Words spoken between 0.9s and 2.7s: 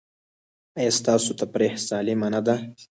ستاسو تفریح سالمه نه ده؟